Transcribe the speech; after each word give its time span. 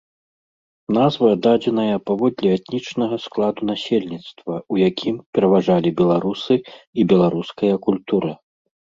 Назва 0.95 1.27
дадзеная 1.45 1.97
паводле 2.09 2.47
этнічнага 2.59 3.15
складу 3.25 3.61
насельніцтва, 3.71 4.53
у 4.75 4.79
якім 4.89 5.15
пераважалі 5.39 5.89
беларусы 5.99 6.57
і 6.65 7.01
беларуская 7.13 7.71
культура. 7.89 8.31